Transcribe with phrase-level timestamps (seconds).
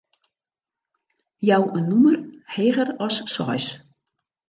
[1.49, 2.17] Jou in nûmer
[2.53, 3.65] heger as seis.